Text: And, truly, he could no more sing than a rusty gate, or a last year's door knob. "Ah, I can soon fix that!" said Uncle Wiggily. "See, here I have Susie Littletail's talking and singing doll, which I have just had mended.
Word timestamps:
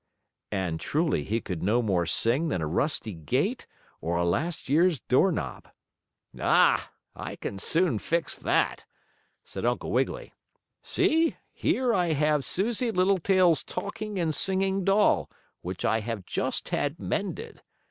And, 0.51 0.79
truly, 0.79 1.23
he 1.23 1.41
could 1.41 1.61
no 1.61 1.83
more 1.83 2.07
sing 2.07 2.47
than 2.47 2.59
a 2.59 2.65
rusty 2.65 3.13
gate, 3.13 3.67
or 4.01 4.15
a 4.15 4.25
last 4.25 4.67
year's 4.67 4.99
door 4.99 5.31
knob. 5.31 5.67
"Ah, 6.39 6.91
I 7.15 7.35
can 7.35 7.59
soon 7.59 7.99
fix 7.99 8.35
that!" 8.35 8.85
said 9.45 9.63
Uncle 9.63 9.91
Wiggily. 9.91 10.33
"See, 10.81 11.37
here 11.53 11.93
I 11.93 12.13
have 12.13 12.43
Susie 12.43 12.89
Littletail's 12.89 13.63
talking 13.63 14.17
and 14.17 14.33
singing 14.33 14.83
doll, 14.83 15.29
which 15.61 15.85
I 15.85 15.99
have 15.99 16.25
just 16.25 16.69
had 16.69 16.99
mended. 16.99 17.61